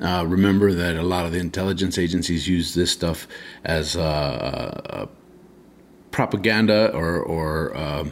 Uh, 0.00 0.24
remember 0.26 0.72
that 0.72 0.96
a 0.96 1.02
lot 1.02 1.26
of 1.26 1.32
the 1.32 1.38
intelligence 1.38 1.98
agencies 1.98 2.48
use 2.48 2.74
this 2.74 2.90
stuff 2.90 3.26
as 3.64 3.96
uh, 3.96 4.00
uh, 4.02 5.06
propaganda 6.12 6.94
or, 6.94 7.20
or 7.20 7.76
uh, 7.76 8.04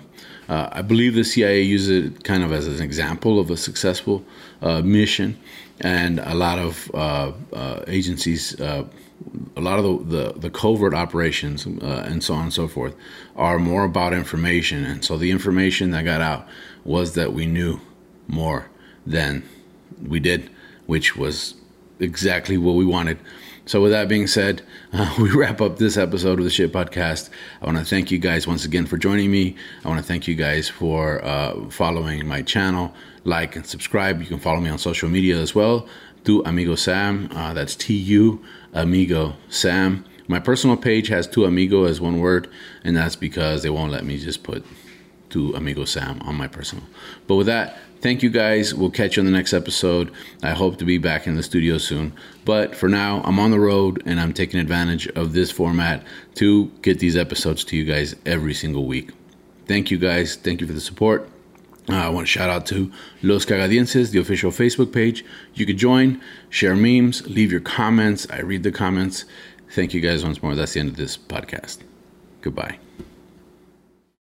uh, 0.50 0.69
I 0.73 0.83
believe 0.83 1.14
the 1.14 1.23
CIA 1.23 1.62
uses 1.62 2.07
it 2.07 2.25
kind 2.25 2.42
of 2.42 2.52
as 2.52 2.66
an 2.66 2.83
example 2.83 3.38
of 3.38 3.50
a 3.50 3.57
successful 3.57 4.25
uh, 4.62 4.83
mission, 4.83 5.38
and 5.80 6.19
a 6.19 6.35
lot 6.35 6.59
of 6.59 6.90
uh, 6.92 7.33
uh, 7.52 7.85
agencies, 7.87 8.61
uh, 8.61 8.85
a 9.57 9.61
lot 9.61 9.78
of 9.78 9.85
the, 9.85 10.16
the, 10.16 10.33
the 10.40 10.50
covert 10.50 10.92
operations, 10.92 11.66
and 11.66 12.25
so 12.25 12.35
on 12.35 12.45
and 12.45 12.52
so 12.52 12.66
forth, 12.66 12.97
are 13.37 13.61
more 13.61 13.85
about 13.85 14.12
information. 14.12 14.85
And 14.85 15.04
so 15.04 15.16
the 15.16 15.30
information 15.30 15.92
that 15.92 16.04
got 16.04 16.21
out 16.21 16.49
was 16.85 17.14
that 17.14 17.33
we 17.33 17.47
knew 17.47 17.80
more 18.26 18.69
than 19.07 19.49
we 20.04 20.19
did, 20.19 20.50
which 20.87 21.16
was 21.16 21.54
exactly 22.00 22.59
what 22.59 22.75
we 22.75 22.85
wanted. 22.85 23.19
So, 23.71 23.81
with 23.81 23.93
that 23.93 24.09
being 24.09 24.27
said, 24.27 24.62
uh, 24.93 25.15
we 25.21 25.31
wrap 25.31 25.61
up 25.61 25.79
this 25.79 25.97
episode 25.97 26.41
of 26.41 26.45
the 26.45 26.50
Shit 26.50 26.73
Podcast. 26.73 27.31
I 27.62 27.67
want 27.67 27.79
to 27.79 27.85
thank 27.85 28.11
you 28.11 28.19
guys 28.19 28.45
once 28.45 28.65
again 28.65 28.85
for 28.85 28.97
joining 28.97 29.31
me. 29.31 29.55
I 29.85 29.89
want 29.89 30.00
to 30.00 30.05
thank 30.05 30.27
you 30.27 30.35
guys 30.35 30.69
for 30.69 31.25
uh, 31.25 31.71
following 31.71 32.27
my 32.27 32.43
channel, 32.43 32.93
like 33.23 33.55
and 33.55 33.65
subscribe. 33.65 34.21
You 34.21 34.27
can 34.27 34.41
follow 34.41 34.59
me 34.59 34.71
on 34.71 34.79
social 34.79 35.09
media 35.09 35.37
as 35.37 35.55
well. 35.55 35.87
Tu 36.25 36.43
Amigo 36.45 36.75
Sam. 36.75 37.29
Uh, 37.31 37.55
that's 37.55 37.77
T 37.77 37.95
U 37.95 38.45
Amigo 38.73 39.37
Sam. 39.49 40.05
My 40.27 40.41
personal 40.41 40.77
page 40.77 41.07
has 41.07 41.29
Tu 41.29 41.45
Amigo 41.45 41.85
as 41.85 42.00
one 42.00 42.19
word, 42.19 42.50
and 42.83 42.97
that's 42.97 43.15
because 43.15 43.62
they 43.62 43.71
won't 43.71 43.93
let 43.93 44.05
me 44.05 44.19
just 44.19 44.43
put 44.43 44.67
Tu 45.31 45.55
Amigo 45.55 45.85
Sam 45.85 46.21
on 46.23 46.35
my 46.35 46.47
personal. 46.47 46.85
But 47.27 47.37
with 47.37 47.47
that, 47.47 47.79
Thank 48.01 48.23
you 48.23 48.31
guys. 48.31 48.75
We'll 48.75 48.91
catch 48.91 49.17
you 49.17 49.21
on 49.21 49.27
the 49.27 49.33
next 49.33 49.53
episode. 49.53 50.11
I 50.43 50.53
hope 50.53 50.79
to 50.79 50.87
be 50.87 50.97
back 50.97 51.27
in 51.27 51.37
the 51.37 51.43
studio 51.43 51.77
soon. 51.77 52.15
But 52.47 52.75
for 52.75 52.89
now, 52.89 53.21
I'm 53.25 53.39
on 53.39 53.51
the 53.51 53.61
road 53.61 54.03
and 54.07 54.19
I'm 54.19 54.33
taking 54.33 54.59
advantage 54.59 55.07
of 55.09 55.35
this 55.35 55.51
format 55.51 56.03
to 56.37 56.69
get 56.81 56.99
these 56.99 57.15
episodes 57.15 57.63
to 57.65 57.77
you 57.77 57.85
guys 57.85 58.17
every 58.25 58.55
single 58.55 58.87
week. 58.87 59.11
Thank 59.67 59.91
you 59.91 59.99
guys. 59.99 60.37
Thank 60.37 60.63
you 60.63 60.67
for 60.67 60.73
the 60.73 60.81
support. 60.81 61.29
Uh, 61.91 61.95
I 61.95 62.09
want 62.09 62.27
to 62.27 62.31
shout 62.31 62.49
out 62.49 62.65
to 62.67 62.91
Los 63.23 63.45
Cagadienses, 63.45 64.13
the 64.13 64.21
official 64.21 64.51
Facebook 64.51 64.93
page. 64.93 65.25
You 65.55 65.67
could 65.67 65.77
join, 65.77 66.23
share 66.49 66.77
memes, 66.77 67.27
leave 67.29 67.53
your 67.53 67.61
comments. 67.61 68.27
I 68.31 68.41
read 68.41 68.63
the 68.63 68.73
comments. 68.73 69.27
Thank 69.73 69.93
you 69.93 70.01
guys 70.01 70.25
once 70.25 70.43
more. 70.43 70.55
That's 70.55 70.73
the 70.73 70.81
end 70.81 70.89
of 70.89 70.97
this 70.97 71.19
podcast. 71.19 71.79
Goodbye. 72.41 72.79